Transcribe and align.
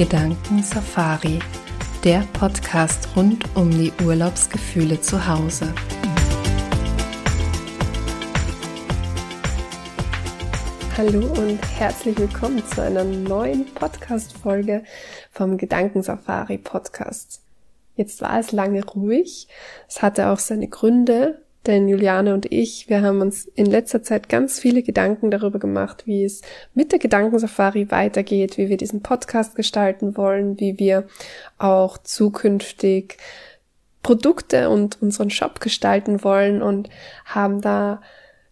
Gedanken 0.00 0.62
Safari, 0.62 1.40
der 2.04 2.26
Podcast 2.32 3.06
rund 3.16 3.44
um 3.54 3.68
die 3.68 3.92
Urlaubsgefühle 4.02 4.98
zu 4.98 5.26
Hause. 5.28 5.74
Hallo 10.96 11.26
und 11.34 11.60
herzlich 11.78 12.18
willkommen 12.18 12.64
zu 12.64 12.80
einer 12.82 13.04
neuen 13.04 13.66
Podcast-Folge 13.74 14.84
vom 15.32 15.58
Gedankensafari 15.58 16.56
Podcast. 16.56 17.42
Jetzt 17.94 18.22
war 18.22 18.40
es 18.40 18.52
lange 18.52 18.82
ruhig. 18.82 19.48
Es 19.86 20.00
hatte 20.00 20.28
auch 20.28 20.38
seine 20.38 20.68
Gründe, 20.68 21.42
denn 21.66 21.88
Juliane 21.88 22.32
und 22.32 22.50
ich, 22.50 22.88
wir 22.88 23.02
haben 23.02 23.20
uns 23.20 23.44
in 23.44 23.66
letzter 23.66 24.02
Zeit 24.02 24.28
ganz 24.28 24.58
viele 24.58 24.82
Gedanken 24.82 25.30
darüber 25.30 25.58
gemacht, 25.58 26.06
wie 26.06 26.24
es 26.24 26.40
mit 26.74 26.92
der 26.92 26.98
Gedankensafari 26.98 27.90
weitergeht, 27.90 28.56
wie 28.56 28.68
wir 28.70 28.78
diesen 28.78 29.02
Podcast 29.02 29.54
gestalten 29.54 30.16
wollen, 30.16 30.58
wie 30.58 30.78
wir 30.78 31.06
auch 31.58 31.98
zukünftig 31.98 33.18
Produkte 34.02 34.70
und 34.70 35.02
unseren 35.02 35.28
Shop 35.28 35.60
gestalten 35.60 36.24
wollen 36.24 36.62
und 36.62 36.88
haben 37.26 37.60
da, 37.60 38.00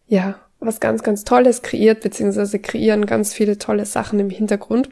ja, 0.07 0.39
was 0.61 0.81
ganz, 0.81 1.03
ganz 1.03 1.25
Tolles 1.25 1.63
kreiert, 1.63 2.01
beziehungsweise 2.01 2.59
kreieren 2.59 3.07
ganz 3.07 3.33
viele 3.33 3.59
tolle 3.59 3.87
Sachen 3.87 4.19
im 4.19 4.29
Hintergrund, 4.29 4.91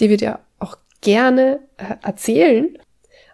die 0.00 0.08
wir 0.08 0.16
dir 0.16 0.38
auch 0.58 0.78
gerne 1.00 1.60
äh, 1.76 1.96
erzählen. 2.02 2.78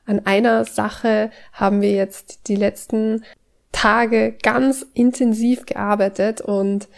An 0.06 0.26
einer 0.26 0.64
Sache 0.64 1.30
haben 1.52 1.80
wir 1.82 1.92
jetzt 1.92 2.48
die 2.48 2.56
letzten 2.56 3.22
Tage 3.74 4.36
ganz 4.42 4.86
intensiv 4.94 5.66
gearbeitet 5.66 6.40
und 6.40 6.88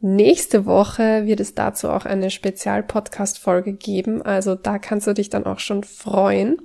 nächste 0.00 0.66
Woche 0.66 1.26
wird 1.26 1.40
es 1.40 1.54
dazu 1.54 1.88
auch 1.88 2.04
eine 2.04 2.30
Spezial-Podcast-Folge 2.30 3.72
geben. 3.72 4.20
Also 4.20 4.54
da 4.56 4.78
kannst 4.78 5.06
du 5.06 5.14
dich 5.14 5.30
dann 5.30 5.46
auch 5.46 5.60
schon 5.60 5.84
freuen. 5.84 6.60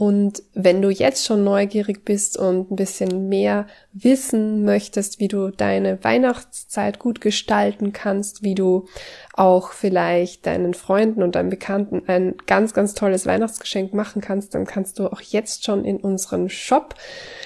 Und 0.00 0.42
wenn 0.54 0.80
du 0.80 0.88
jetzt 0.88 1.26
schon 1.26 1.44
neugierig 1.44 2.06
bist 2.06 2.38
und 2.38 2.70
ein 2.70 2.76
bisschen 2.76 3.28
mehr 3.28 3.66
wissen 3.92 4.64
möchtest, 4.64 5.20
wie 5.20 5.28
du 5.28 5.50
deine 5.50 6.02
Weihnachtszeit 6.02 6.98
gut 6.98 7.20
gestalten 7.20 7.92
kannst, 7.92 8.42
wie 8.42 8.54
du 8.54 8.88
auch 9.34 9.72
vielleicht 9.72 10.46
deinen 10.46 10.72
Freunden 10.72 11.22
und 11.22 11.34
deinen 11.34 11.50
Bekannten 11.50 12.04
ein 12.06 12.36
ganz, 12.46 12.72
ganz 12.72 12.94
tolles 12.94 13.26
Weihnachtsgeschenk 13.26 13.92
machen 13.92 14.22
kannst, 14.22 14.54
dann 14.54 14.64
kannst 14.64 14.98
du 14.98 15.06
auch 15.06 15.20
jetzt 15.20 15.66
schon 15.66 15.84
in 15.84 15.98
unseren 15.98 16.48
Shop 16.48 16.94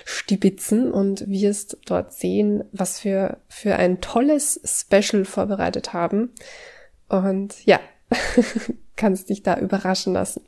stibitzen 0.05 0.93
und 0.93 1.29
wirst 1.29 1.79
dort 1.87 2.13
sehen, 2.13 2.63
was 2.71 3.03
wir 3.03 3.39
für 3.49 3.75
ein 3.75 4.01
tolles 4.01 4.61
Special 4.65 5.25
vorbereitet 5.25 5.93
haben. 5.93 6.31
Und 7.09 7.67
ja, 7.67 7.81
kannst 8.95 9.29
dich 9.29 9.43
da 9.43 9.59
überraschen 9.59 10.13
lassen. 10.13 10.43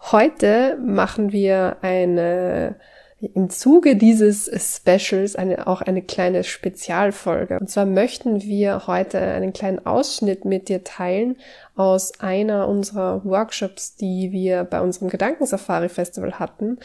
Heute 0.00 0.78
machen 0.78 1.32
wir 1.32 1.78
eine 1.82 2.76
im 3.18 3.48
Zuge 3.48 3.96
dieses 3.96 4.50
Specials 4.54 5.36
eine, 5.36 5.66
auch 5.66 5.80
eine 5.80 6.02
kleine 6.02 6.44
Spezialfolge. 6.44 7.58
Und 7.58 7.70
zwar 7.70 7.86
möchten 7.86 8.42
wir 8.42 8.86
heute 8.86 9.18
einen 9.18 9.52
kleinen 9.52 9.84
Ausschnitt 9.86 10.44
mit 10.44 10.68
dir 10.68 10.84
teilen 10.84 11.36
aus 11.76 12.20
einer 12.20 12.68
unserer 12.68 13.24
Workshops, 13.24 13.96
die 13.96 14.32
wir 14.32 14.64
bei 14.64 14.80
unserem 14.80 15.08
Gedankensafari 15.08 15.88
Festival 15.88 16.38
hatten. 16.38 16.78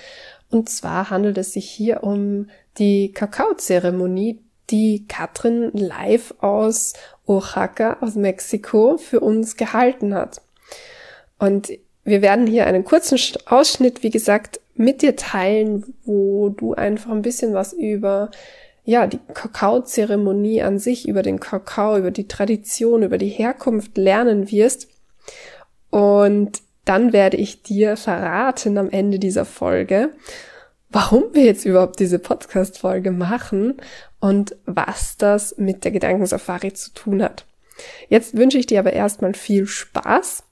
Und 0.49 0.69
zwar 0.69 1.09
handelt 1.09 1.37
es 1.37 1.53
sich 1.53 1.69
hier 1.69 2.03
um 2.03 2.49
die 2.77 3.11
Kakaozeremonie, 3.11 4.39
die 4.69 5.05
Katrin 5.07 5.71
live 5.73 6.33
aus 6.39 6.93
Oaxaca, 7.25 7.97
aus 7.99 8.15
Mexiko, 8.15 8.97
für 8.97 9.19
uns 9.19 9.57
gehalten 9.57 10.13
hat. 10.15 10.41
Und 11.39 11.71
wir 12.03 12.21
werden 12.21 12.47
hier 12.47 12.65
einen 12.65 12.83
kurzen 12.83 13.19
Ausschnitt, 13.45 14.03
wie 14.03 14.09
gesagt, 14.09 14.59
mit 14.75 15.01
dir 15.01 15.15
teilen, 15.15 15.93
wo 16.03 16.49
du 16.49 16.73
einfach 16.73 17.11
ein 17.11 17.21
bisschen 17.21 17.53
was 17.53 17.73
über 17.73 18.31
ja, 18.83 19.05
die 19.05 19.19
Kakaozeremonie 19.33 20.63
an 20.63 20.79
sich, 20.79 21.07
über 21.07 21.21
den 21.21 21.39
Kakao, 21.39 21.97
über 21.97 22.11
die 22.11 22.27
Tradition, 22.27 23.03
über 23.03 23.17
die 23.17 23.29
Herkunft 23.29 23.95
lernen 23.97 24.49
wirst. 24.51 24.87
Und 25.91 26.61
dann 26.85 27.13
werde 27.13 27.37
ich 27.37 27.61
dir 27.61 27.95
verraten 27.95 28.77
am 28.79 28.89
Ende 28.89 29.19
dieser 29.19 29.45
Folge, 29.45 30.09
warum 30.89 31.25
wir 31.33 31.43
jetzt 31.43 31.65
überhaupt 31.65 31.99
diese 31.99 32.17
Podcast-Folge 32.17 33.11
machen 33.11 33.77
und 34.19 34.55
was 34.65 35.15
das 35.17 35.57
mit 35.57 35.83
der 35.83 35.91
Gedankensafari 35.91 36.73
zu 36.73 36.91
tun 36.93 37.21
hat. 37.21 37.45
Jetzt 38.09 38.35
wünsche 38.35 38.57
ich 38.57 38.65
dir 38.65 38.79
aber 38.79 38.93
erstmal 38.93 39.35
viel 39.35 39.67
Spaß 39.67 40.43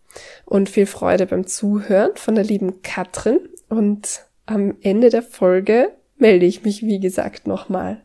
und 0.45 0.69
viel 0.69 0.85
Freude 0.85 1.25
beim 1.25 1.45
Zuhören 1.47 2.11
von 2.15 2.35
der 2.35 2.43
lieben 2.43 2.81
Katrin. 2.81 3.39
Und 3.69 4.25
am 4.45 4.75
Ende 4.81 5.09
der 5.09 5.21
Folge 5.21 5.91
melde 6.17 6.45
ich 6.45 6.63
mich, 6.63 6.83
wie 6.83 6.99
gesagt, 6.99 7.47
nochmal. 7.47 8.01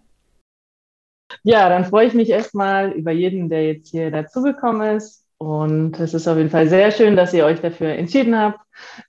Ja, 1.43 1.69
dann 1.69 1.85
freue 1.85 2.07
ich 2.07 2.15
mich 2.15 2.31
erstmal 2.31 2.93
über 2.93 3.11
jeden, 3.11 3.49
der 3.49 3.67
jetzt 3.67 3.91
hier 3.91 4.11
dazugekommen 4.11 4.97
ist. 4.97 5.25
Und 5.39 5.99
es 5.99 6.15
ist 6.15 6.29
auf 6.29 6.37
jeden 6.37 6.51
Fall 6.51 6.69
sehr 6.69 6.91
schön, 6.91 7.17
dass 7.17 7.35
ihr 7.35 7.45
euch 7.45 7.61
dafür 7.61 7.89
entschieden 7.89 8.39
habt, 8.39 8.61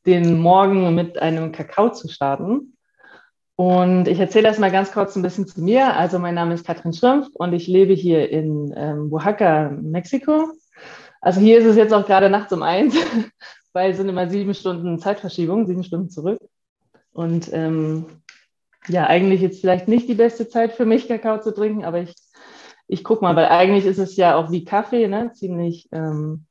den 0.06 0.40
Morgen 0.40 0.96
mit 0.96 1.18
einem 1.20 1.52
Kakao 1.52 1.92
zu 1.92 2.08
starten. 2.08 2.76
Und 3.56 4.08
ich 4.10 4.20
erzähle 4.20 4.48
erstmal 4.48 4.72
ganz 4.72 4.92
kurz 4.92 5.16
ein 5.16 5.22
bisschen 5.22 5.48
zu 5.48 5.62
mir. 5.62 5.96
Also 5.96 6.20
mein 6.20 6.36
Name 6.36 6.54
ist 6.54 6.66
Katrin 6.66 6.94
Schrömpf 6.94 7.30
und 7.36 7.54
ich 7.54 7.68
lebe 7.68 7.94
hier 7.94 8.30
in 8.30 8.74
ähm, 8.76 9.14
Oaxaca, 9.14 9.70
Mexiko. 9.70 10.50
Also 11.26 11.40
hier 11.42 11.58
ist 11.58 11.66
es 11.66 11.76
jetzt 11.76 11.92
auch 11.92 12.06
gerade 12.06 12.30
nachts 12.30 12.54
um 12.54 12.62
eins, 12.62 12.96
weil 13.74 13.90
es 13.90 13.98
sind 13.98 14.10
immer 14.10 14.30
sieben 14.30 14.54
Stunden 14.54 15.00
Zeitverschiebung, 15.00 15.66
sieben 15.66 15.84
Stunden 15.84 16.12
zurück. 16.12 16.40
Und 17.14 17.52
ähm, 17.52 18.06
ja, 18.88 19.08
eigentlich 19.08 19.42
jetzt 19.42 19.60
vielleicht 19.60 19.88
nicht 19.88 20.08
die 20.08 20.14
beste 20.14 20.48
Zeit 20.48 20.74
für 20.74 20.86
mich, 20.86 21.08
Kakao 21.08 21.42
zu 21.42 21.52
trinken, 21.52 21.84
aber 21.84 22.02
ich, 22.02 22.14
ich 22.88 23.04
gucke 23.04 23.24
mal, 23.24 23.36
weil 23.36 23.48
eigentlich 23.48 23.88
ist 23.88 23.98
es 23.98 24.16
ja 24.18 24.36
auch 24.36 24.52
wie 24.52 24.66
Kaffee, 24.66 25.08
ne? 25.08 25.32
ziemlich 25.34 25.90
ähm, 25.92 26.46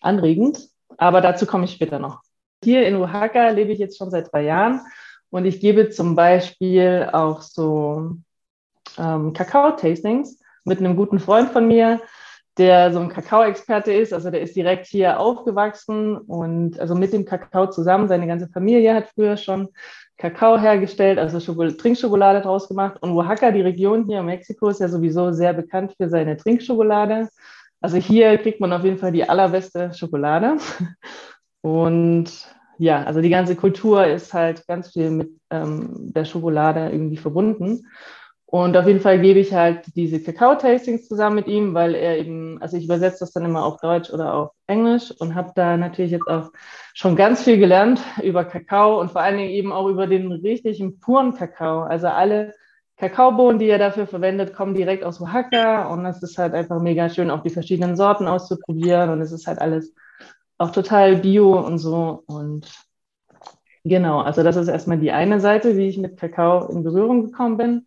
anregend. 0.00 0.66
Aber 0.96 1.20
dazu 1.20 1.44
komme 1.44 1.66
ich 1.66 1.72
später 1.72 1.98
noch. 1.98 2.22
Hier 2.64 2.86
in 2.86 2.96
Oaxaca 2.96 3.50
lebe 3.50 3.72
ich 3.72 3.78
jetzt 3.78 3.98
schon 3.98 4.10
seit 4.10 4.32
drei 4.32 4.44
Jahren 4.44 4.80
und 5.28 5.44
ich 5.44 5.60
gebe 5.60 5.90
zum 5.90 6.16
Beispiel 6.16 7.10
auch 7.12 7.42
so 7.42 8.12
ähm, 8.96 9.34
Kakao-Tastings 9.34 10.40
mit 10.64 10.78
einem 10.78 10.96
guten 10.96 11.18
Freund 11.18 11.50
von 11.50 11.68
mir, 11.68 12.00
der 12.60 12.92
so 12.92 13.00
ein 13.00 13.08
Kakao-Experte 13.08 13.90
ist. 13.90 14.12
Also 14.12 14.30
der 14.30 14.42
ist 14.42 14.54
direkt 14.54 14.86
hier 14.86 15.18
aufgewachsen 15.18 16.18
und 16.18 16.78
also 16.78 16.94
mit 16.94 17.14
dem 17.14 17.24
Kakao 17.24 17.70
zusammen. 17.70 18.06
Seine 18.06 18.26
ganze 18.26 18.48
Familie 18.48 18.94
hat 18.94 19.08
früher 19.14 19.38
schon 19.38 19.68
Kakao 20.18 20.58
hergestellt, 20.58 21.18
also 21.18 21.40
Schokol 21.40 21.74
Trinkschokolade 21.74 22.42
draus 22.42 22.68
gemacht. 22.68 22.98
Und 23.00 23.12
Oaxaca, 23.12 23.50
die 23.50 23.62
Region 23.62 24.04
hier 24.06 24.20
in 24.20 24.26
Mexiko, 24.26 24.68
ist 24.68 24.80
ja 24.80 24.88
sowieso 24.88 25.32
sehr 25.32 25.54
bekannt 25.54 25.94
für 25.96 26.10
seine 26.10 26.36
Trinkschokolade. 26.36 27.30
Also 27.80 27.96
hier 27.96 28.36
kriegt 28.36 28.60
man 28.60 28.74
auf 28.74 28.84
jeden 28.84 28.98
Fall 28.98 29.12
die 29.12 29.26
allerbeste 29.26 29.94
Schokolade. 29.94 30.58
Und 31.62 32.30
ja, 32.76 33.02
also 33.04 33.22
die 33.22 33.30
ganze 33.30 33.56
Kultur 33.56 34.06
ist 34.06 34.34
halt 34.34 34.66
ganz 34.66 34.92
viel 34.92 35.10
mit 35.10 35.30
ähm, 35.50 36.12
der 36.12 36.26
Schokolade 36.26 36.90
irgendwie 36.90 37.16
verbunden. 37.16 37.86
Und 38.50 38.76
auf 38.76 38.88
jeden 38.88 38.98
Fall 38.98 39.20
gebe 39.20 39.38
ich 39.38 39.54
halt 39.54 39.84
diese 39.94 40.20
Kakao-Tastings 40.20 41.06
zusammen 41.06 41.36
mit 41.36 41.46
ihm, 41.46 41.72
weil 41.72 41.94
er 41.94 42.18
eben, 42.18 42.60
also 42.60 42.76
ich 42.76 42.84
übersetze 42.84 43.20
das 43.20 43.30
dann 43.30 43.44
immer 43.44 43.64
auf 43.64 43.76
Deutsch 43.80 44.10
oder 44.10 44.34
auf 44.34 44.50
Englisch 44.66 45.12
und 45.20 45.36
habe 45.36 45.52
da 45.54 45.76
natürlich 45.76 46.10
jetzt 46.10 46.26
auch 46.26 46.50
schon 46.92 47.14
ganz 47.14 47.44
viel 47.44 47.58
gelernt 47.58 48.00
über 48.24 48.44
Kakao 48.44 49.00
und 49.00 49.12
vor 49.12 49.20
allen 49.20 49.36
Dingen 49.38 49.50
eben 49.50 49.72
auch 49.72 49.86
über 49.86 50.08
den 50.08 50.32
richtigen 50.32 50.98
puren 50.98 51.34
Kakao. 51.34 51.82
Also 51.82 52.08
alle 52.08 52.54
Kakaobohnen, 52.96 53.60
die 53.60 53.68
er 53.68 53.78
dafür 53.78 54.08
verwendet, 54.08 54.52
kommen 54.52 54.74
direkt 54.74 55.04
aus 55.04 55.20
Oaxaca 55.20 55.86
und 55.92 56.04
es 56.04 56.20
ist 56.20 56.36
halt 56.36 56.52
einfach 56.52 56.80
mega 56.80 57.08
schön, 57.08 57.30
auch 57.30 57.44
die 57.44 57.50
verschiedenen 57.50 57.94
Sorten 57.94 58.26
auszuprobieren 58.26 59.10
und 59.10 59.20
es 59.20 59.30
ist 59.30 59.46
halt 59.46 59.60
alles 59.60 59.94
auch 60.58 60.72
total 60.72 61.18
bio 61.18 61.56
und 61.56 61.78
so 61.78 62.24
und 62.26 62.68
genau, 63.84 64.22
also 64.22 64.42
das 64.42 64.56
ist 64.56 64.66
erstmal 64.66 64.98
die 64.98 65.12
eine 65.12 65.38
Seite, 65.38 65.76
wie 65.76 65.86
ich 65.86 65.98
mit 65.98 66.18
Kakao 66.18 66.66
in 66.66 66.82
Berührung 66.82 67.26
gekommen 67.26 67.56
bin. 67.56 67.86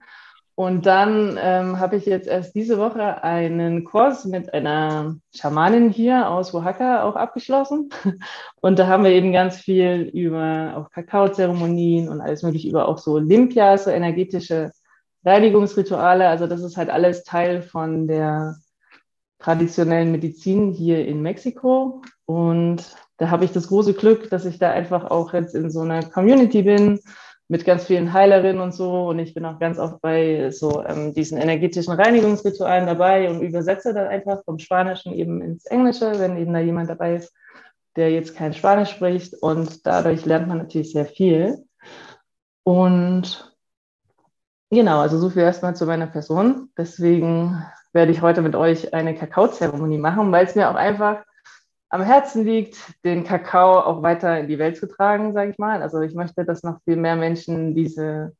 Und 0.55 0.85
dann 0.85 1.39
ähm, 1.41 1.79
habe 1.79 1.95
ich 1.95 2.05
jetzt 2.05 2.27
erst 2.27 2.53
diese 2.53 2.77
Woche 2.77 3.23
einen 3.23 3.83
Kurs 3.85 4.25
mit 4.25 4.53
einer 4.53 5.15
Schamanin 5.33 5.89
hier 5.89 6.29
aus 6.29 6.53
Oaxaca 6.53 7.03
auch 7.03 7.15
abgeschlossen. 7.15 7.89
Und 8.61 8.77
da 8.77 8.87
haben 8.87 9.03
wir 9.03 9.11
eben 9.11 9.31
ganz 9.31 9.57
viel 9.57 10.11
über 10.13 10.75
auch 10.77 10.91
Kakaozeremonien 10.91 12.07
und 12.07 12.21
alles 12.21 12.43
mögliche 12.43 12.69
über 12.69 12.87
auch 12.87 12.99
so 12.99 13.17
Limpias, 13.17 13.85
so 13.85 13.89
energetische 13.89 14.71
Reinigungsrituale. 15.25 16.27
Also 16.27 16.45
das 16.45 16.61
ist 16.61 16.77
halt 16.77 16.89
alles 16.89 17.23
Teil 17.23 17.63
von 17.63 18.07
der 18.07 18.57
traditionellen 19.39 20.11
Medizin 20.11 20.71
hier 20.71 21.05
in 21.05 21.21
Mexiko. 21.21 22.03
Und 22.25 22.95
da 23.17 23.29
habe 23.31 23.45
ich 23.45 23.51
das 23.51 23.67
große 23.69 23.95
Glück, 23.95 24.29
dass 24.29 24.45
ich 24.45 24.59
da 24.59 24.71
einfach 24.71 25.09
auch 25.09 25.33
jetzt 25.33 25.55
in 25.55 25.71
so 25.71 25.81
einer 25.81 26.03
Community 26.03 26.61
bin 26.61 26.99
mit 27.47 27.65
ganz 27.65 27.85
vielen 27.85 28.13
Heilerinnen 28.13 28.61
und 28.61 28.73
so. 28.73 29.07
Und 29.07 29.19
ich 29.19 29.33
bin 29.33 29.45
auch 29.45 29.59
ganz 29.59 29.77
oft 29.79 30.01
bei 30.01 30.49
so 30.51 30.83
ähm, 30.85 31.13
diesen 31.13 31.37
energetischen 31.37 31.93
Reinigungsritualen 31.93 32.87
dabei 32.87 33.29
und 33.29 33.41
übersetze 33.41 33.93
dann 33.93 34.07
einfach 34.07 34.43
vom 34.45 34.59
Spanischen 34.59 35.13
eben 35.13 35.41
ins 35.41 35.65
Englische, 35.65 36.19
wenn 36.19 36.37
eben 36.37 36.53
da 36.53 36.59
jemand 36.59 36.89
dabei 36.89 37.15
ist. 37.15 37.33
der 37.95 38.11
jetzt 38.11 38.35
kein 38.35 38.53
Spanisch 38.53 38.89
spricht 38.89 39.35
und 39.35 39.85
dadurch 39.85 40.25
lernt 40.25 40.47
man 40.47 40.57
natürlich 40.57 40.91
sehr 40.91 41.05
viel. 41.05 41.63
Und 42.63 43.53
genau, 44.71 44.99
also 44.99 45.17
so 45.19 45.29
viel 45.29 45.43
erstmal 45.43 45.75
zu 45.75 45.85
meiner 45.85 46.07
Person. 46.07 46.69
Deswegen 46.77 47.63
werde 47.91 48.11
ich 48.11 48.21
heute 48.21 48.41
mit 48.41 48.55
euch 48.55 48.93
eine 48.93 49.15
Kakaozeremonie 49.15 49.99
machen, 49.99 50.31
weil 50.31 50.45
es 50.45 50.55
mir 50.55 50.69
auch 50.69 50.75
einfach 50.75 51.23
am 51.93 52.01
Herzen 52.01 52.43
liegt, 52.43 52.75
den 53.05 53.23
Kakao 53.23 53.79
auch 53.79 54.01
weiter 54.01 54.39
in 54.39 54.47
die 54.47 54.57
Welt 54.57 54.77
zu 54.77 54.87
tragen, 54.87 55.31
sage 55.33 55.51
ich 55.51 55.59
mal. 55.59 55.83
Also 55.83 56.01
ich 56.01 56.15
möchte, 56.15 56.43
dass 56.43 56.63
noch 56.63 56.81
viel 56.85 56.95
mehr 56.95 57.15
Menschen 57.15 57.75
diese 57.75 58.35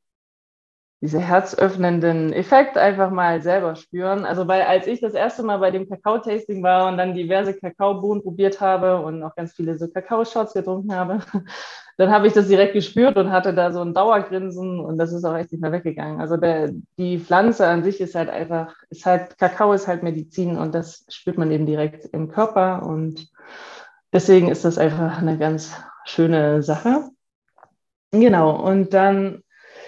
diese 1.03 1.19
herzöffnenden 1.19 2.31
Effekt 2.31 2.77
einfach 2.77 3.11
mal 3.11 3.41
selber 3.41 3.75
spüren. 3.75 4.23
Also 4.23 4.47
weil 4.47 4.61
als 4.61 4.87
ich 4.87 5.01
das 5.01 5.13
erste 5.13 5.43
Mal 5.43 5.57
bei 5.57 5.69
dem 5.69 5.89
Kakao-Tasting 5.89 6.63
war 6.63 6.87
und 6.87 6.97
dann 6.97 7.13
diverse 7.13 7.53
Kakaobohnen 7.53 8.23
probiert 8.23 8.61
habe 8.61 9.01
und 9.01 9.21
auch 9.21 9.35
ganz 9.35 9.51
viele 9.51 9.77
so 9.77 9.89
Kakao-Shots 9.89 10.53
getrunken 10.53 10.95
habe, 10.95 11.19
dann 11.97 12.09
habe 12.09 12.27
ich 12.27 12.31
das 12.31 12.47
direkt 12.47 12.71
gespürt 12.71 13.17
und 13.17 13.33
hatte 13.33 13.53
da 13.53 13.73
so 13.73 13.81
ein 13.81 13.93
Dauergrinsen 13.93 14.79
und 14.79 14.97
das 14.97 15.11
ist 15.11 15.25
auch 15.25 15.35
echt 15.35 15.51
nicht 15.51 15.59
mehr 15.59 15.73
weggegangen. 15.73 16.21
Also 16.21 16.37
der, 16.37 16.71
die 16.97 17.19
Pflanze 17.19 17.67
an 17.67 17.83
sich 17.83 17.99
ist 17.99 18.15
halt 18.15 18.29
einfach, 18.29 18.73
ist 18.89 19.05
halt, 19.05 19.37
Kakao 19.37 19.73
ist 19.73 19.89
halt 19.89 20.03
Medizin 20.03 20.57
und 20.57 20.73
das 20.73 21.05
spürt 21.09 21.37
man 21.37 21.51
eben 21.51 21.65
direkt 21.65 22.05
im 22.13 22.29
Körper 22.29 22.81
und 22.81 23.27
deswegen 24.13 24.47
ist 24.47 24.63
das 24.63 24.77
einfach 24.77 25.17
eine 25.17 25.37
ganz 25.37 25.75
schöne 26.05 26.63
Sache. 26.63 27.09
Genau, 28.11 28.51
und 28.51 28.93
dann 28.93 29.43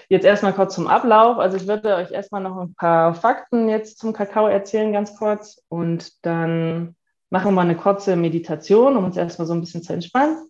Jetzt 0.08 0.24
erstmal 0.24 0.52
kurz 0.52 0.74
zum 0.74 0.86
Ablauf. 0.86 1.38
Also 1.38 1.56
ich 1.56 1.66
würde 1.66 1.96
euch 1.96 2.12
erstmal 2.12 2.42
noch 2.42 2.56
ein 2.58 2.74
paar 2.74 3.14
Fakten 3.14 3.68
jetzt 3.68 3.98
zum 3.98 4.12
Kakao 4.12 4.46
erzählen, 4.46 4.92
ganz 4.92 5.16
kurz. 5.16 5.62
Und 5.68 6.24
dann 6.24 6.94
machen 7.30 7.54
wir 7.54 7.60
eine 7.60 7.76
kurze 7.76 8.14
Meditation, 8.14 8.96
um 8.96 9.04
uns 9.04 9.16
erstmal 9.16 9.46
so 9.46 9.54
ein 9.54 9.60
bisschen 9.60 9.82
zu 9.82 9.92
entspannen. 9.92 10.48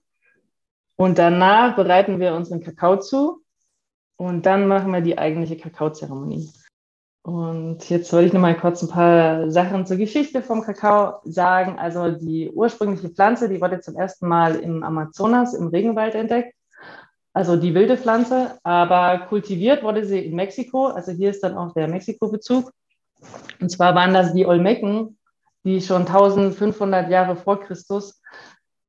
Und 0.97 1.19
danach 1.19 1.77
bereiten 1.77 2.21
wir 2.21 2.35
unseren 2.35 2.63
Kakao 2.63 2.99
zu. 2.99 3.43
Und 4.17 4.47
dann 4.47 4.67
machen 4.67 4.93
wir 4.93 5.01
die 5.01 5.19
eigentliche 5.19 5.57
Kakaozeremonie. 5.57 6.51
Und 7.23 7.89
jetzt 7.91 8.13
wollte 8.13 8.29
ich 8.29 8.33
noch 8.33 8.41
mal 8.41 8.57
kurz 8.57 8.83
ein 8.83 8.89
paar 8.89 9.51
Sachen 9.51 9.85
zur 9.85 9.97
Geschichte 9.97 10.43
vom 10.43 10.63
Kakao 10.63 11.21
sagen. 11.25 11.79
Also 11.79 12.13
die 12.13 12.51
ursprüngliche 12.51 13.11
Pflanze, 13.11 13.49
die 13.49 13.61
wurde 13.61 13.81
zum 13.81 13.97
ersten 13.97 14.29
Mal 14.29 14.57
im 14.57 14.83
Amazonas, 14.83 15.53
im 15.53 15.67
Regenwald 15.69 16.15
entdeckt 16.15 16.56
also 17.37 17.55
die 17.57 17.75
wilde 17.75 17.99
Pflanze, 17.99 18.59
aber 18.63 19.27
kultiviert 19.27 19.83
wurde 19.83 20.07
sie 20.07 20.21
in 20.21 20.35
Mexiko. 20.35 20.87
Also 20.87 21.13
hier 21.13 21.29
ist 21.29 21.43
dann 21.43 21.55
auch 21.55 21.75
der 21.75 21.87
Mexiko-Bezug. 21.87 22.73
Und 23.61 23.71
zwar 23.71 23.95
waren 23.95 24.15
das 24.15 24.33
die 24.33 24.47
Olmecken, 24.47 25.19
die 25.63 25.83
schon 25.83 26.07
1500 26.07 27.11
Jahre 27.11 27.37
vor 27.37 27.61
Christus 27.61 28.23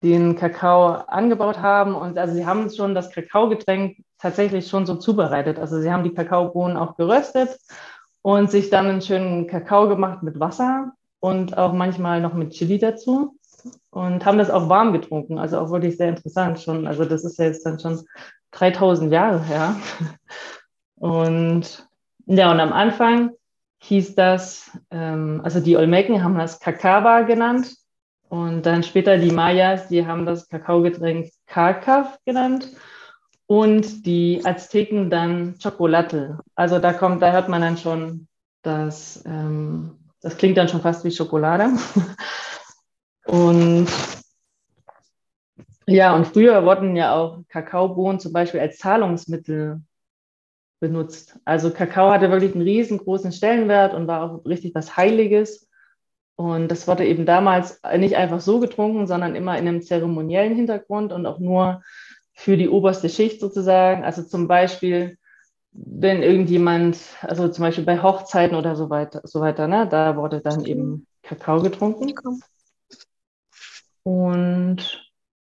den 0.02 0.38
Kakao 0.38 0.94
angebaut 0.94 1.58
haben. 1.58 1.94
Und 1.94 2.18
also 2.18 2.36
sie 2.36 2.46
haben 2.46 2.70
schon 2.70 2.96
das 2.96 3.12
Kakaogetränk 3.12 3.98
tatsächlich 4.18 4.70
schon 4.70 4.86
so 4.86 4.96
zubereitet. 4.96 5.60
Also 5.60 5.82
sie 5.82 5.92
haben 5.92 6.06
die 6.06 6.14
Kakaobohnen 6.14 6.78
auch 6.78 6.96
geröstet 6.96 7.50
und 8.22 8.50
sich 8.50 8.70
dann 8.70 8.88
einen 8.88 9.02
schönen 9.02 9.48
Kakao 9.48 9.90
gemacht 9.90 10.24
mit 10.24 10.40
Wasser 10.40 10.94
und 11.20 11.58
auch 11.58 11.74
manchmal 11.74 12.22
noch 12.22 12.34
mit 12.34 12.52
Chili 12.52 12.80
dazu 12.80 13.37
und 13.92 14.26
haben 14.26 14.38
das 14.38 14.50
auch 14.50 14.70
warm 14.70 14.94
getrunken. 14.94 15.40
Also 15.40 15.60
auch 15.60 15.72
wirklich 15.72 15.98
sehr 15.98 16.10
interessant 16.10 16.60
schon. 16.60 16.88
Also 16.88 17.06
das 17.06 17.24
ist 17.24 17.38
ja 17.38 17.46
jetzt 17.46 17.66
dann 17.66 17.80
schon 17.80 18.02
3000 18.52 19.12
Jahre 19.12 19.44
her. 19.44 19.76
Und 20.96 21.88
ja, 22.26 22.52
und 22.52 22.60
am 22.60 22.74
Anfang 22.74 23.32
hieß 23.84 24.16
das, 24.16 24.72
ähm, 24.92 25.42
also 25.44 25.60
die 25.60 25.78
Olmecken 25.78 26.24
haben 26.24 26.38
das 26.38 26.60
Kakava 26.60 27.22
genannt 27.22 27.76
und 28.30 28.66
dann 28.66 28.84
später 28.84 29.18
die 29.18 29.32
Mayas, 29.32 29.88
die 29.88 30.06
haben 30.06 30.26
das 30.26 30.50
Kakaogetränk 30.50 31.30
Kakav 31.46 32.18
genannt 32.26 32.70
und 33.46 34.06
die 34.06 34.42
Azteken 34.44 35.10
dann 35.10 35.58
Chocolate. 35.62 36.40
Also 36.56 36.80
da 36.80 36.92
kommt, 36.92 37.22
da 37.22 37.32
hört 37.32 37.48
man 37.48 37.62
dann 37.62 37.78
schon, 37.78 38.28
dass 38.62 39.24
ähm, 39.26 39.98
das 40.22 40.38
klingt 40.38 40.58
dann 40.58 40.68
schon 40.68 40.82
fast 40.82 41.06
wie 41.06 41.12
Schokolade. 41.12 41.70
Und 43.28 43.88
ja, 45.86 46.16
und 46.16 46.28
früher 46.28 46.66
wurden 46.66 46.96
ja 46.96 47.16
auch 47.16 47.40
Kakaobohnen 47.50 48.20
zum 48.20 48.34
Beispiel 48.34 48.60
als 48.60 48.78
Zahlungsmittel 48.78 49.82
benutzt. 50.80 51.40
Also 51.46 51.72
Kakao 51.72 52.12
hatte 52.12 52.30
wirklich 52.30 52.54
einen 52.54 52.64
riesengroßen 52.64 53.32
Stellenwert 53.32 53.94
und 53.94 54.08
war 54.08 54.22
auch 54.22 54.46
richtig 54.46 54.76
was 54.76 54.98
Heiliges. 54.98 55.68
Und 56.36 56.70
das 56.70 56.88
wurde 56.88 57.06
eben 57.06 57.26
damals 57.26 57.82
nicht 57.98 58.16
einfach 58.16 58.42
so 58.42 58.60
getrunken, 58.60 59.08
sondern 59.08 59.36
immer 59.36 59.58
in 59.58 59.68
einem 59.68 59.82
zeremoniellen 59.82 60.56
Hintergrund 60.56 61.12
und 61.12 61.26
auch 61.26 61.40
nur 61.40 61.82
für 62.34 62.58
die 62.58 62.70
oberste 62.70 63.10
Schicht 63.10 63.40
sozusagen. 63.40 64.04
Also 64.04 64.22
zum 64.22 64.48
Beispiel, 64.48 65.18
wenn 65.72 66.22
irgendjemand, 66.22 67.00
also 67.22 67.48
zum 67.48 67.64
Beispiel 67.64 67.86
bei 67.86 68.04
Hochzeiten 68.04 68.56
oder 68.56 68.76
so 68.76 68.90
weiter, 68.90 69.22
so 69.24 69.42
weiter, 69.42 69.68
ne, 69.68 69.88
da 69.90 70.16
wurde 70.16 70.42
dann 70.42 70.64
eben 70.66 71.08
Kakao 71.24 71.62
getrunken. 71.62 72.14
Und 74.08 75.06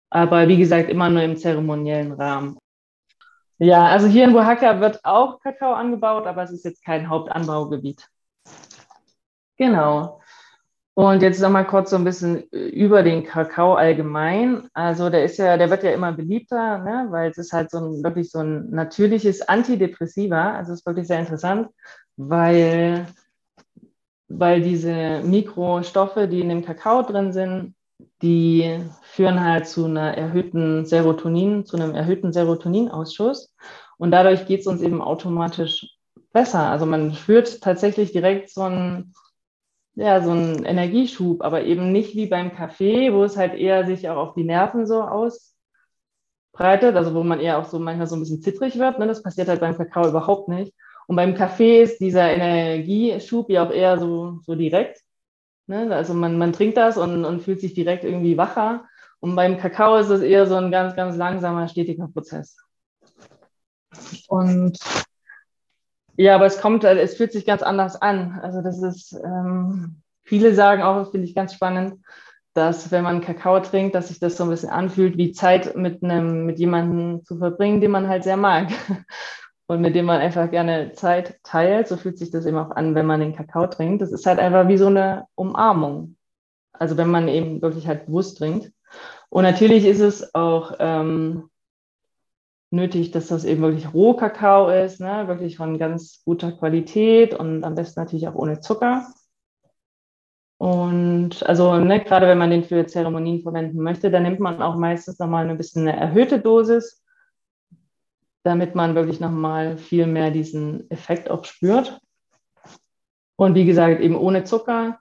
aber 0.09 0.47
wie 0.47 0.55
gesagt, 0.55 0.89
immer 0.89 1.09
nur 1.09 1.23
im 1.23 1.35
zeremoniellen 1.35 2.13
Rahmen. 2.13 2.57
Ja, 3.57 3.87
also 3.87 4.07
hier 4.07 4.23
in 4.23 4.33
Oaxaca 4.33 4.79
wird 4.79 5.03
auch 5.03 5.41
Kakao 5.41 5.73
angebaut, 5.73 6.25
aber 6.25 6.43
es 6.43 6.51
ist 6.51 6.63
jetzt 6.63 6.81
kein 6.81 7.09
Hauptanbaugebiet. 7.09 8.07
Genau. 9.57 10.21
Und 10.93 11.21
jetzt 11.21 11.41
noch 11.41 11.49
mal 11.49 11.65
kurz 11.65 11.89
so 11.89 11.97
ein 11.97 12.05
bisschen 12.05 12.43
über 12.51 13.03
den 13.03 13.25
Kakao 13.25 13.73
allgemein. 13.73 14.69
Also 14.73 15.09
der 15.09 15.25
ist 15.25 15.35
ja, 15.35 15.57
der 15.57 15.69
wird 15.69 15.83
ja 15.83 15.91
immer 15.91 16.13
beliebter, 16.13 16.77
ne? 16.77 17.07
weil 17.09 17.31
es 17.31 17.37
ist 17.37 17.51
halt 17.51 17.69
so 17.69 17.79
ein 17.79 18.03
wirklich 18.05 18.31
so 18.31 18.39
ein 18.39 18.69
natürliches 18.69 19.41
Antidepressiva. 19.41 20.53
Also 20.53 20.71
es 20.71 20.79
ist 20.79 20.85
wirklich 20.85 21.07
sehr 21.07 21.19
interessant, 21.19 21.67
weil, 22.15 23.05
weil 24.29 24.61
diese 24.61 25.19
Mikrostoffe, 25.25 26.29
die 26.29 26.39
in 26.39 26.47
dem 26.47 26.63
Kakao 26.63 27.01
drin 27.01 27.33
sind, 27.33 27.75
die 28.21 28.79
führen 29.01 29.43
halt 29.43 29.67
zu 29.67 29.85
einer 29.85 30.17
erhöhten 30.17 30.85
Serotonin, 30.85 31.65
zu 31.65 31.77
einem 31.77 31.93
erhöhten 31.95 32.33
Serotoninausschuss. 32.33 33.53
Und 33.97 34.11
dadurch 34.11 34.45
geht 34.45 34.61
es 34.61 34.67
uns 34.67 34.81
eben 34.81 35.01
automatisch 35.01 35.97
besser. 36.33 36.69
Also 36.69 36.85
man 36.85 37.13
spürt 37.13 37.61
tatsächlich 37.61 38.11
direkt 38.11 38.49
so 38.49 38.61
einen, 38.63 39.13
ja, 39.95 40.21
so 40.21 40.31
einen 40.31 40.65
Energieschub, 40.65 41.41
aber 41.41 41.63
eben 41.63 41.91
nicht 41.91 42.15
wie 42.15 42.27
beim 42.27 42.53
Kaffee, 42.53 43.13
wo 43.13 43.23
es 43.23 43.37
halt 43.37 43.53
eher 43.53 43.85
sich 43.85 44.09
auch 44.09 44.17
auf 44.17 44.33
die 44.33 44.43
Nerven 44.43 44.85
so 44.85 45.01
ausbreitet, 45.01 46.95
also 46.95 47.13
wo 47.15 47.23
man 47.23 47.39
eher 47.39 47.57
auch 47.57 47.65
so 47.65 47.79
manchmal 47.79 48.07
so 48.07 48.15
ein 48.15 48.19
bisschen 48.19 48.41
zittrig 48.41 48.77
wird. 48.77 48.99
Ne? 48.99 49.07
Das 49.07 49.23
passiert 49.23 49.47
halt 49.47 49.61
beim 49.61 49.77
Kakao 49.77 50.09
überhaupt 50.09 50.49
nicht. 50.49 50.73
Und 51.07 51.15
beim 51.15 51.35
Kaffee 51.35 51.83
ist 51.83 51.99
dieser 51.99 52.29
Energieschub 52.29 53.49
ja 53.49 53.65
auch 53.65 53.71
eher 53.71 53.97
so, 53.97 54.39
so 54.41 54.55
direkt. 54.55 55.04
Ne? 55.67 55.93
Also 55.95 56.13
man, 56.13 56.37
man 56.37 56.53
trinkt 56.53 56.77
das 56.77 56.97
und, 56.97 57.25
und 57.25 57.41
fühlt 57.41 57.59
sich 57.59 57.73
direkt 57.73 58.03
irgendwie 58.03 58.37
wacher. 58.37 58.85
Und 59.19 59.35
beim 59.35 59.57
Kakao 59.57 59.97
ist 59.97 60.09
es 60.09 60.21
eher 60.21 60.45
so 60.45 60.55
ein 60.55 60.71
ganz, 60.71 60.95
ganz 60.95 61.15
langsamer, 61.15 61.67
stetiger 61.67 62.07
Prozess. 62.07 62.57
Und 64.27 64.77
ja, 66.17 66.35
aber 66.35 66.45
es 66.45 66.61
kommt, 66.61 66.83
es 66.83 67.17
fühlt 67.17 67.31
sich 67.31 67.45
ganz 67.45 67.61
anders 67.61 68.01
an. 68.01 68.39
Also 68.41 68.61
das 68.61 68.81
ist, 68.81 69.13
ähm, 69.13 70.01
viele 70.23 70.53
sagen 70.53 70.81
auch, 70.81 70.97
das 70.97 71.09
finde 71.09 71.27
ich 71.27 71.35
ganz 71.35 71.53
spannend, 71.53 72.01
dass 72.53 72.91
wenn 72.91 73.03
man 73.03 73.21
Kakao 73.21 73.59
trinkt, 73.59 73.95
dass 73.95 74.07
sich 74.07 74.19
das 74.19 74.37
so 74.37 74.45
ein 74.45 74.49
bisschen 74.49 74.69
anfühlt, 74.69 75.17
wie 75.17 75.33
Zeit 75.33 75.75
mit 75.75 76.03
einem, 76.03 76.45
mit 76.45 76.57
jemandem 76.57 77.25
zu 77.25 77.37
verbringen, 77.37 77.81
den 77.81 77.91
man 77.91 78.07
halt 78.07 78.23
sehr 78.23 78.37
mag 78.37 78.69
und 79.67 79.81
mit 79.81 79.95
dem 79.95 80.05
man 80.05 80.21
einfach 80.21 80.49
gerne 80.51 80.93
Zeit 80.93 81.39
teilt. 81.43 81.87
So 81.87 81.97
fühlt 81.97 82.17
sich 82.17 82.31
das 82.31 82.45
eben 82.45 82.57
auch 82.57 82.71
an, 82.71 82.95
wenn 82.95 83.05
man 83.05 83.19
den 83.19 83.35
Kakao 83.35 83.67
trinkt. 83.67 84.01
Das 84.01 84.11
ist 84.11 84.25
halt 84.25 84.39
einfach 84.39 84.67
wie 84.67 84.77
so 84.77 84.87
eine 84.87 85.27
Umarmung. 85.35 86.17
Also 86.73 86.97
wenn 86.97 87.09
man 87.09 87.27
eben 87.27 87.61
wirklich 87.61 87.87
halt 87.87 88.05
bewusst 88.05 88.37
trinkt. 88.37 88.71
Und 89.29 89.43
natürlich 89.43 89.85
ist 89.85 90.01
es 90.01 90.35
auch 90.35 90.73
ähm, 90.79 91.49
nötig, 92.71 93.11
dass 93.11 93.27
das 93.27 93.45
eben 93.45 93.61
wirklich 93.61 93.93
Rohkakao 93.93 94.69
ist, 94.69 94.99
ne? 94.99 95.27
wirklich 95.27 95.57
von 95.57 95.79
ganz 95.79 96.21
guter 96.25 96.51
Qualität 96.51 97.33
und 97.33 97.63
am 97.63 97.75
besten 97.75 97.99
natürlich 97.99 98.27
auch 98.27 98.35
ohne 98.35 98.59
Zucker. 98.59 99.07
Und 100.57 101.45
also 101.45 101.75
ne, 101.77 102.01
gerade 102.01 102.27
wenn 102.27 102.37
man 102.37 102.49
den 102.49 102.63
für 102.63 102.85
Zeremonien 102.85 103.41
verwenden 103.41 103.81
möchte, 103.81 104.09
dann 104.09 104.23
nimmt 104.23 104.39
man 104.39 104.61
auch 104.61 104.77
meistens 104.77 105.19
nochmal 105.19 105.49
ein 105.49 105.57
bisschen 105.57 105.87
eine 105.87 105.97
erhöhte 105.99 106.39
Dosis 106.39 107.03
damit 108.45 108.75
man 108.75 108.93
wirklich 108.93 109.19
nochmal 109.19 109.77
viel 109.77 110.05
mehr 110.05 110.29
diesen 110.29 110.89
Effekt 110.91 111.31
auch 111.31 111.45
spürt. 111.45 111.99
Und 113.37 113.55
wie 113.55 113.65
gesagt, 113.65 114.01
eben 114.01 114.15
ohne 114.15 114.43
Zucker. 114.43 114.99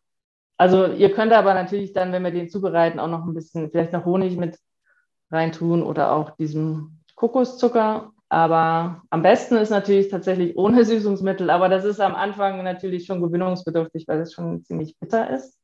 Also 0.56 0.86
ihr 0.86 1.12
könnt 1.12 1.32
aber 1.32 1.52
natürlich 1.52 1.92
dann, 1.92 2.10
wenn 2.12 2.24
wir 2.24 2.30
den 2.30 2.48
zubereiten, 2.48 2.98
auch 2.98 3.08
noch 3.08 3.26
ein 3.26 3.34
bisschen, 3.34 3.70
vielleicht 3.70 3.92
noch 3.92 4.06
Honig 4.06 4.38
mit 4.38 4.58
reintun 5.30 5.82
oder 5.82 6.12
auch 6.12 6.30
diesen 6.30 7.04
Kokoszucker. 7.16 8.12
Aber 8.30 9.02
am 9.10 9.22
besten 9.22 9.56
ist 9.56 9.70
natürlich 9.70 10.08
tatsächlich 10.08 10.56
ohne 10.56 10.86
Süßungsmittel. 10.86 11.50
Aber 11.50 11.68
das 11.68 11.84
ist 11.84 12.00
am 12.00 12.14
Anfang 12.14 12.64
natürlich 12.64 13.04
schon 13.04 13.20
gewinnungsbedürftig, 13.20 14.08
weil 14.08 14.20
es 14.20 14.32
schon 14.32 14.64
ziemlich 14.64 14.98
bitter 14.98 15.28
ist. 15.28 15.58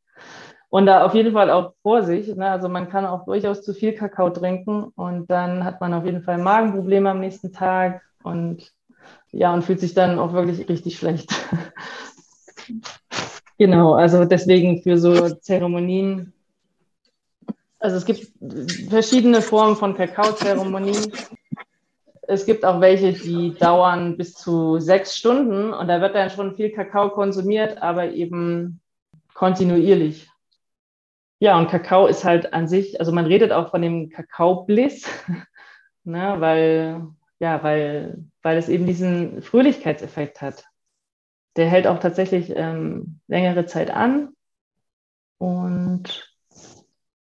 Und 0.70 0.86
da 0.86 1.04
auf 1.04 1.14
jeden 1.14 1.32
Fall 1.32 1.50
auch 1.50 1.74
Vorsicht. 1.82 2.36
Ne? 2.36 2.48
Also 2.48 2.68
man 2.68 2.88
kann 2.88 3.04
auch 3.04 3.24
durchaus 3.24 3.62
zu 3.62 3.74
viel 3.74 3.92
Kakao 3.92 4.30
trinken 4.30 4.84
und 4.94 5.28
dann 5.28 5.64
hat 5.64 5.80
man 5.80 5.92
auf 5.92 6.04
jeden 6.04 6.22
Fall 6.22 6.38
Magenprobleme 6.38 7.10
am 7.10 7.20
nächsten 7.20 7.52
Tag 7.52 8.02
und 8.22 8.72
ja, 9.32 9.52
und 9.52 9.62
fühlt 9.62 9.80
sich 9.80 9.94
dann 9.94 10.18
auch 10.18 10.32
wirklich 10.32 10.68
richtig 10.68 10.96
schlecht. 10.96 11.32
genau, 13.58 13.94
also 13.94 14.24
deswegen 14.24 14.82
für 14.82 14.96
so 14.96 15.28
Zeremonien. 15.34 16.32
Also 17.80 17.96
es 17.96 18.04
gibt 18.04 18.28
verschiedene 18.88 19.42
Formen 19.42 19.74
von 19.74 19.96
Kakaozeremonien. 19.96 21.12
Es 22.28 22.46
gibt 22.46 22.64
auch 22.64 22.80
welche, 22.80 23.12
die 23.12 23.54
dauern 23.54 24.16
bis 24.16 24.34
zu 24.34 24.78
sechs 24.78 25.16
Stunden 25.16 25.72
und 25.72 25.88
da 25.88 26.00
wird 26.00 26.14
dann 26.14 26.30
schon 26.30 26.54
viel 26.54 26.70
Kakao 26.70 27.10
konsumiert, 27.10 27.82
aber 27.82 28.10
eben 28.10 28.80
kontinuierlich. 29.34 30.29
Ja, 31.42 31.58
und 31.58 31.70
Kakao 31.70 32.06
ist 32.06 32.22
halt 32.24 32.52
an 32.52 32.68
sich, 32.68 33.00
also 33.00 33.12
man 33.12 33.24
redet 33.24 33.50
auch 33.50 33.70
von 33.70 33.80
dem 33.80 34.10
Kakao-Bliss, 34.10 35.08
ne, 36.04 36.36
weil, 36.38 37.02
ja, 37.38 37.62
weil, 37.62 38.22
weil 38.42 38.58
es 38.58 38.68
eben 38.68 38.86
diesen 38.86 39.40
Fröhlichkeitseffekt 39.40 40.42
hat. 40.42 40.66
Der 41.56 41.66
hält 41.66 41.86
auch 41.86 41.98
tatsächlich 41.98 42.52
ähm, 42.54 43.20
längere 43.26 43.64
Zeit 43.64 43.90
an. 43.90 44.34
Und 45.38 46.30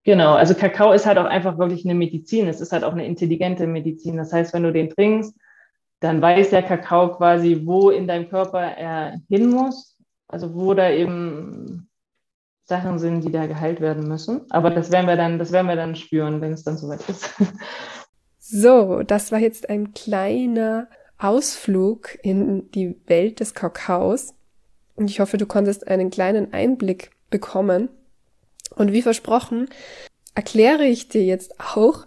genau, 0.03 0.35
also 0.35 0.55
Kakao 0.55 0.93
ist 0.93 1.07
halt 1.07 1.19
auch 1.19 1.27
einfach 1.27 1.59
wirklich 1.59 1.85
eine 1.85 1.95
Medizin. 1.95 2.49
Es 2.49 2.61
ist 2.61 2.73
halt 2.73 2.83
auch 2.83 2.93
eine 2.93 3.07
intelligente 3.07 3.69
Medizin. 3.69 4.17
Das 4.17 4.33
heißt, 4.33 4.53
wenn 4.53 4.65
du 4.65 4.73
den 4.73 4.91
trinkst, 4.91 5.39
dann 6.01 6.21
weiß 6.21 6.51
der 6.51 6.65
Kakao 6.65 7.17
quasi, 7.17 7.63
wo 7.65 7.91
in 7.91 8.09
deinem 8.09 8.29
Körper 8.29 8.61
er 8.61 9.21
hin 9.29 9.51
muss. 9.51 9.97
Also 10.27 10.53
wo 10.53 10.75
da 10.75 10.91
eben 10.91 11.90
Sachen 12.71 12.99
sind, 12.99 13.23
die 13.23 13.33
da 13.33 13.47
geheilt 13.47 13.81
werden 13.81 14.09
müssen. 14.09 14.43
Aber 14.49 14.71
das 14.71 14.91
werden 14.91 15.07
wir 15.07 15.17
dann, 15.17 15.39
das 15.39 15.53
werden 15.53 15.67
wir 15.67 15.77
dann 15.77 15.97
spüren, 15.97 16.41
wenn 16.41 16.53
es 16.53 16.65
dann 16.65 16.79
soweit 16.79 17.07
ist. 17.09 17.29
So, 18.53 19.05
das 19.05 19.31
war 19.31 19.39
jetzt 19.39 19.69
ein 19.71 19.93
kleiner 19.93 20.89
Ausflug 21.19 22.19
in 22.23 22.69
die 22.73 22.97
Welt 23.07 23.39
des 23.39 23.55
Kakaos. 23.55 24.35
Und 24.97 25.09
ich 25.09 25.21
hoffe, 25.21 25.37
du 25.37 25.47
konntest 25.47 25.87
einen 25.87 26.11
kleinen 26.11 26.53
Einblick 26.53 27.11
bekommen. 27.29 27.91
Und 28.75 28.93
wie 28.93 29.03
versprochen, 29.03 29.69
erkläre 30.35 30.85
ich 30.85 31.09
dir 31.09 31.23
jetzt 31.23 31.61
auch, 31.61 32.07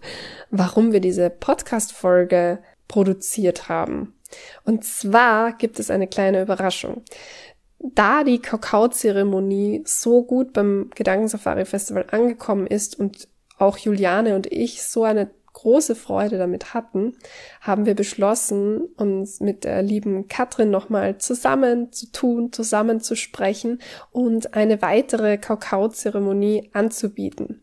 warum 0.50 0.92
wir 0.92 1.00
diese 1.00 1.30
Podcast-Folge 1.30 2.60
produziert 2.88 3.70
haben. 3.70 4.16
Und 4.66 4.84
zwar 4.84 5.54
gibt 5.54 5.80
es 5.80 5.92
eine 5.92 6.08
kleine 6.08 6.42
Überraschung 6.42 7.04
da 7.84 8.24
die 8.24 8.40
Kakaozeremonie 8.40 9.84
so 9.86 10.24
gut 10.24 10.54
beim 10.54 10.90
Gedankensafari 10.96 11.66
Festival 11.66 12.06
angekommen 12.10 12.66
ist 12.66 13.00
und 13.00 13.28
auch 13.58 13.78
Juliane 13.78 14.36
und 14.36 14.52
ich 14.52 14.84
so 14.84 15.04
eine 15.04 15.30
große 15.52 15.96
Freude 15.96 16.38
damit 16.38 16.74
hatten, 16.74 17.16
haben 17.62 17.86
wir 17.86 17.94
beschlossen, 17.94 18.82
uns 18.98 19.40
mit 19.40 19.64
der 19.64 19.84
lieben 19.84 20.28
Katrin 20.28 20.72
nochmal 20.72 21.20
zusammen 21.20 21.92
zu 21.92 22.12
tun, 22.12 22.52
zusammen 22.52 23.00
zu 23.02 23.16
sprechen 23.16 23.80
und 24.12 24.56
eine 24.56 24.82
weitere 24.82 25.38
Kakaozeremonie 25.38 26.72
anzubieten. 26.74 27.62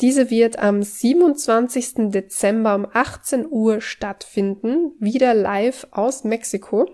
Diese 0.00 0.30
wird 0.30 0.58
am 0.58 0.82
27. 0.82 2.10
Dezember 2.10 2.74
um 2.74 2.86
18 2.92 3.46
Uhr 3.48 3.80
stattfinden, 3.80 4.92
wieder 4.98 5.34
live 5.34 5.86
aus 5.92 6.24
Mexiko. 6.24 6.88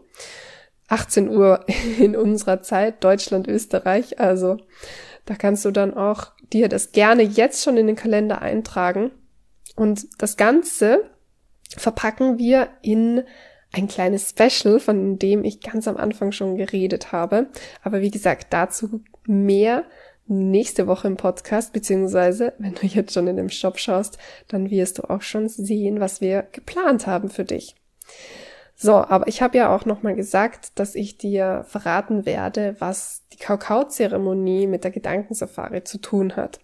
18 0.91 1.29
Uhr 1.29 1.65
in 1.99 2.15
unserer 2.17 2.63
Zeit, 2.63 3.03
Deutschland, 3.03 3.49
Österreich. 3.49 4.21
Also 4.21 4.59
da 5.25 5.35
kannst 5.35 5.65
du 5.65 5.71
dann 5.71 5.95
auch 5.95 6.33
dir 6.53 6.69
das 6.69 6.93
gerne 6.93 7.23
jetzt 7.23 7.65
schon 7.65 7.77
in 7.77 7.87
den 7.87 7.97
Kalender 7.97 8.43
eintragen. 8.43 9.13
Und 9.77 10.07
das 10.19 10.37
Ganze 10.37 11.11
verpacken 11.77 12.39
wir 12.39 12.69
in 12.83 13.23
ein 13.73 13.87
kleines 13.87 14.31
Special, 14.31 14.81
von 14.81 15.19
dem 15.19 15.45
ich 15.45 15.61
ganz 15.61 15.87
am 15.87 15.97
Anfang 15.97 16.33
schon 16.33 16.57
geredet 16.57 17.13
habe. 17.13 17.47
Aber 17.83 18.01
wie 18.01 18.11
gesagt, 18.11 18.49
dazu 18.51 19.01
mehr 19.27 19.85
nächste 20.27 20.87
Woche 20.89 21.07
im 21.07 21.17
Podcast, 21.17 21.73
beziehungsweise 21.73 22.55
wenn 22.59 22.75
du 22.75 22.87
jetzt 22.87 23.15
schon 23.15 23.29
in 23.29 23.37
dem 23.37 23.49
Shop 23.49 23.79
schaust, 23.79 24.19
dann 24.49 24.71
wirst 24.71 24.99
du 24.99 25.09
auch 25.09 25.23
schon 25.23 25.49
sehen, 25.49 26.01
was 26.01 26.21
wir 26.21 26.43
geplant 26.51 27.07
haben 27.07 27.31
für 27.31 27.45
dich. 27.45 27.77
So, 28.83 28.95
aber 28.95 29.29
ich 29.29 29.43
habe 29.43 29.59
ja 29.59 29.77
auch 29.77 29.85
nochmal 29.85 30.15
gesagt, 30.15 30.79
dass 30.79 30.95
ich 30.95 31.19
dir 31.19 31.67
verraten 31.69 32.25
werde, 32.25 32.77
was 32.79 33.25
die 33.31 33.37
Kakaozeremonie 33.37 34.67
mit 34.67 34.85
der 34.85 34.91
Gedankensafari 34.91 35.85
zu 35.85 35.99
tun 35.99 36.35
hat. 36.35 36.61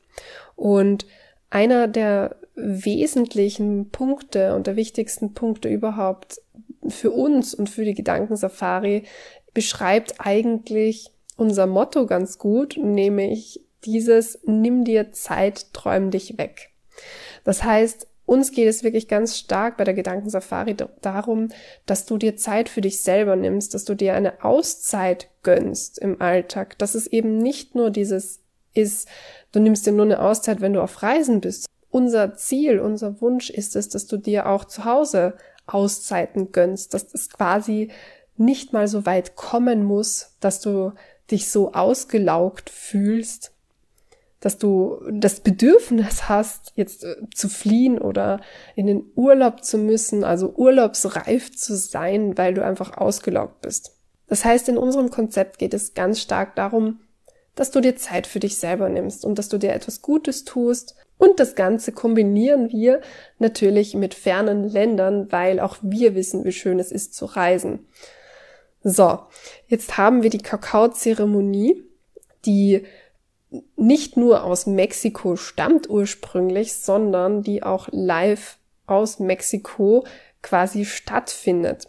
Und 0.54 1.04
einer 1.50 1.88
der 1.88 2.36
wesentlichen 2.54 3.90
Punkte 3.90 4.54
und 4.54 4.66
der 4.66 4.76
wichtigsten 4.76 5.34
Punkte 5.34 5.68
überhaupt 5.68 6.40
für 6.88 7.10
uns 7.10 7.52
und 7.52 7.68
für 7.68 7.84
die 7.84 7.92
Gedankensafari 7.92 9.02
beschreibt 9.52 10.14
eigentlich 10.18 11.10
unser 11.36 11.66
Motto 11.66 12.06
ganz 12.06 12.38
gut, 12.38 12.78
nämlich 12.78 13.60
dieses 13.84 14.38
Nimm 14.46 14.84
dir 14.84 15.12
Zeit, 15.12 15.74
träum 15.74 16.10
dich 16.10 16.38
weg. 16.38 16.70
Das 17.44 17.62
heißt, 17.62 18.08
uns 18.26 18.50
geht 18.50 18.68
es 18.68 18.82
wirklich 18.82 19.08
ganz 19.08 19.38
stark 19.38 19.76
bei 19.76 19.84
der 19.84 19.94
Gedankensafari 19.94 20.76
darum, 21.00 21.48
dass 21.86 22.04
du 22.06 22.18
dir 22.18 22.36
Zeit 22.36 22.68
für 22.68 22.80
dich 22.80 23.00
selber 23.00 23.36
nimmst, 23.36 23.72
dass 23.72 23.84
du 23.84 23.94
dir 23.94 24.14
eine 24.14 24.44
Auszeit 24.44 25.28
gönnst 25.42 25.98
im 25.98 26.20
Alltag, 26.20 26.76
dass 26.78 26.96
es 26.96 27.06
eben 27.06 27.38
nicht 27.38 27.74
nur 27.76 27.90
dieses 27.90 28.40
ist, 28.74 29.08
du 29.52 29.60
nimmst 29.60 29.86
dir 29.86 29.92
nur 29.92 30.04
eine 30.04 30.20
Auszeit, 30.20 30.60
wenn 30.60 30.74
du 30.74 30.82
auf 30.82 31.02
Reisen 31.02 31.40
bist. 31.40 31.66
Unser 31.88 32.34
Ziel, 32.34 32.78
unser 32.80 33.20
Wunsch 33.20 33.48
ist 33.48 33.74
es, 33.74 33.88
dass 33.88 34.06
du 34.06 34.18
dir 34.18 34.48
auch 34.48 34.64
zu 34.66 34.84
Hause 34.84 35.34
Auszeiten 35.66 36.52
gönnst, 36.52 36.94
dass 36.94 37.12
es 37.14 37.30
quasi 37.30 37.90
nicht 38.36 38.72
mal 38.72 38.86
so 38.86 39.06
weit 39.06 39.34
kommen 39.34 39.84
muss, 39.84 40.36
dass 40.40 40.60
du 40.60 40.92
dich 41.30 41.48
so 41.48 41.72
ausgelaugt 41.72 42.70
fühlst, 42.70 43.52
dass 44.46 44.58
du 44.58 45.00
das 45.10 45.40
Bedürfnis 45.40 46.28
hast, 46.28 46.72
jetzt 46.76 47.02
äh, 47.02 47.16
zu 47.34 47.48
fliehen 47.48 47.98
oder 47.98 48.40
in 48.76 48.86
den 48.86 49.02
Urlaub 49.16 49.64
zu 49.64 49.76
müssen, 49.76 50.22
also 50.22 50.54
urlaubsreif 50.54 51.50
zu 51.50 51.76
sein, 51.76 52.38
weil 52.38 52.54
du 52.54 52.64
einfach 52.64 52.96
ausgelaugt 52.96 53.60
bist. 53.60 53.96
Das 54.28 54.44
heißt, 54.44 54.68
in 54.68 54.78
unserem 54.78 55.10
Konzept 55.10 55.58
geht 55.58 55.74
es 55.74 55.94
ganz 55.94 56.20
stark 56.20 56.54
darum, 56.54 57.00
dass 57.56 57.72
du 57.72 57.80
dir 57.80 57.96
Zeit 57.96 58.28
für 58.28 58.38
dich 58.38 58.56
selber 58.58 58.88
nimmst 58.88 59.24
und 59.24 59.36
dass 59.36 59.48
du 59.48 59.58
dir 59.58 59.72
etwas 59.72 60.00
Gutes 60.00 60.44
tust. 60.44 60.94
Und 61.18 61.40
das 61.40 61.56
Ganze 61.56 61.90
kombinieren 61.90 62.70
wir 62.70 63.00
natürlich 63.40 63.96
mit 63.96 64.14
fernen 64.14 64.62
Ländern, 64.62 65.26
weil 65.32 65.58
auch 65.58 65.78
wir 65.82 66.14
wissen, 66.14 66.44
wie 66.44 66.52
schön 66.52 66.78
es 66.78 66.92
ist 66.92 67.14
zu 67.14 67.24
reisen. 67.24 67.88
So, 68.84 69.18
jetzt 69.66 69.98
haben 69.98 70.22
wir 70.22 70.30
die 70.30 70.38
Kakaozeremonie, 70.38 71.82
die 72.44 72.84
nicht 73.76 74.16
nur 74.16 74.44
aus 74.44 74.66
Mexiko 74.66 75.36
stammt 75.36 75.88
ursprünglich, 75.88 76.74
sondern 76.74 77.42
die 77.42 77.62
auch 77.62 77.88
live 77.92 78.58
aus 78.86 79.18
Mexiko 79.18 80.04
quasi 80.42 80.84
stattfindet. 80.84 81.88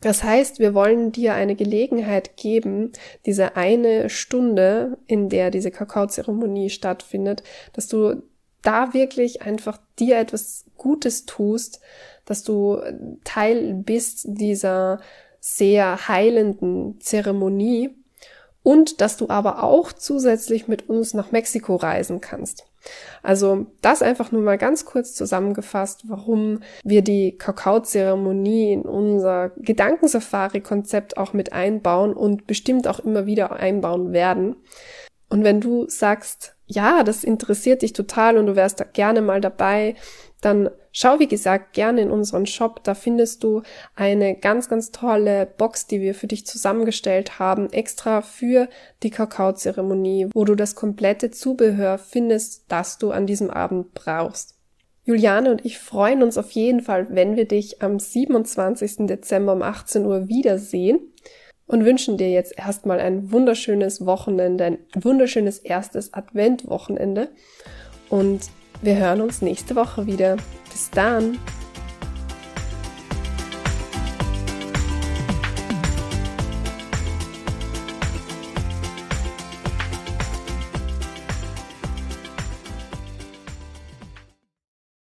Das 0.00 0.22
heißt, 0.22 0.58
wir 0.58 0.74
wollen 0.74 1.12
dir 1.12 1.32
eine 1.32 1.56
Gelegenheit 1.56 2.36
geben, 2.36 2.92
diese 3.24 3.56
eine 3.56 4.10
Stunde, 4.10 4.98
in 5.06 5.30
der 5.30 5.50
diese 5.50 5.70
Kakaozeremonie 5.70 6.68
stattfindet, 6.68 7.42
dass 7.72 7.88
du 7.88 8.22
da 8.60 8.92
wirklich 8.92 9.42
einfach 9.42 9.78
dir 9.98 10.18
etwas 10.18 10.66
Gutes 10.76 11.24
tust, 11.24 11.80
dass 12.26 12.42
du 12.42 12.80
Teil 13.24 13.74
bist 13.74 14.26
dieser 14.28 15.00
sehr 15.40 16.08
heilenden 16.08 17.00
Zeremonie 17.00 17.94
und 18.64 19.00
dass 19.00 19.16
du 19.16 19.28
aber 19.28 19.62
auch 19.62 19.92
zusätzlich 19.92 20.66
mit 20.66 20.88
uns 20.88 21.14
nach 21.14 21.30
Mexiko 21.30 21.76
reisen 21.76 22.20
kannst. 22.20 22.64
Also 23.22 23.66
das 23.82 24.02
einfach 24.02 24.32
nur 24.32 24.42
mal 24.42 24.58
ganz 24.58 24.84
kurz 24.84 25.14
zusammengefasst, 25.14 26.04
warum 26.08 26.60
wir 26.82 27.02
die 27.02 27.36
Kakaozeremonie 27.36 28.72
in 28.72 28.82
unser 28.82 29.50
Gedankensafari-Konzept 29.56 31.16
auch 31.16 31.32
mit 31.32 31.52
einbauen 31.52 32.14
und 32.14 32.46
bestimmt 32.46 32.88
auch 32.88 32.98
immer 32.98 33.26
wieder 33.26 33.52
einbauen 33.52 34.12
werden. 34.12 34.56
Und 35.28 35.44
wenn 35.44 35.60
du 35.60 35.88
sagst, 35.88 36.56
ja, 36.66 37.02
das 37.04 37.22
interessiert 37.22 37.82
dich 37.82 37.92
total 37.92 38.38
und 38.38 38.46
du 38.46 38.56
wärst 38.56 38.80
da 38.80 38.84
gerne 38.84 39.20
mal 39.20 39.40
dabei, 39.40 39.94
dann 40.44 40.70
schau, 40.92 41.18
wie 41.18 41.26
gesagt, 41.26 41.72
gerne 41.72 42.02
in 42.02 42.10
unseren 42.10 42.46
Shop. 42.46 42.82
Da 42.84 42.94
findest 42.94 43.42
du 43.42 43.62
eine 43.94 44.36
ganz, 44.36 44.68
ganz 44.68 44.90
tolle 44.90 45.46
Box, 45.46 45.86
die 45.86 46.00
wir 46.00 46.14
für 46.14 46.26
dich 46.26 46.46
zusammengestellt 46.46 47.38
haben, 47.38 47.72
extra 47.72 48.20
für 48.20 48.68
die 49.02 49.10
Kakaozeremonie, 49.10 50.28
wo 50.34 50.44
du 50.44 50.54
das 50.54 50.74
komplette 50.74 51.30
Zubehör 51.30 51.98
findest, 51.98 52.64
das 52.68 52.98
du 52.98 53.10
an 53.10 53.26
diesem 53.26 53.50
Abend 53.50 53.94
brauchst. 53.94 54.54
Juliane 55.04 55.50
und 55.50 55.64
ich 55.64 55.78
freuen 55.78 56.22
uns 56.22 56.38
auf 56.38 56.50
jeden 56.52 56.80
Fall, 56.80 57.08
wenn 57.10 57.36
wir 57.36 57.46
dich 57.46 57.82
am 57.82 57.98
27. 57.98 59.06
Dezember 59.06 59.52
um 59.52 59.62
18 59.62 60.04
Uhr 60.04 60.28
wiedersehen. 60.28 60.98
und 61.66 61.86
wünschen 61.86 62.18
dir 62.18 62.30
jetzt 62.30 62.58
erstmal 62.58 63.00
ein 63.00 63.32
wunderschönes 63.32 64.04
Wochenende, 64.04 64.64
ein 64.64 64.78
wunderschönes 64.94 65.58
erstes 65.58 66.12
Adventwochenende. 66.12 67.30
Und 68.10 68.50
wir 68.84 68.96
hören 68.96 69.20
uns 69.20 69.42
nächste 69.42 69.76
Woche 69.76 70.06
wieder. 70.06 70.36
Bis 70.70 70.90
dann! 70.90 71.38